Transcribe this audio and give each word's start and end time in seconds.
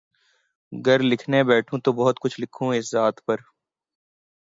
گر 0.71 0.99
لکھنے 1.01 1.43
بیٹھوں 1.43 1.79
تو 1.79 1.91
بہت 1.93 2.19
کچھ 2.19 2.39
لکھوں 2.41 2.73
اس 2.75 2.91
ذات 2.91 3.25
پر 3.25 3.37